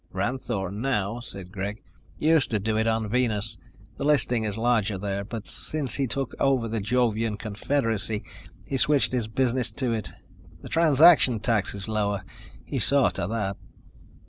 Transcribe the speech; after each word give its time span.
"Ranthoor 0.11 0.71
now," 0.71 1.19
said 1.19 1.51
Greg. 1.51 1.83
"Used 2.17 2.49
to 2.49 2.57
do 2.59 2.75
it 2.75 2.87
on 2.87 3.07
Venus. 3.07 3.59
The 3.97 4.03
listing 4.03 4.45
is 4.45 4.57
larger 4.57 4.97
there. 4.97 5.23
But 5.23 5.45
since 5.45 5.93
he 5.93 6.07
took 6.07 6.33
over 6.39 6.67
the 6.67 6.79
Jovian 6.79 7.37
confederacy, 7.37 8.23
he 8.65 8.77
switched 8.77 9.11
his 9.11 9.27
business 9.27 9.69
to 9.73 9.91
it. 9.93 10.11
The 10.63 10.69
transaction 10.69 11.39
tax 11.39 11.75
is 11.75 11.87
lower. 11.87 12.23
He 12.65 12.79
saw 12.79 13.09
to 13.09 13.27
that." 13.27 13.57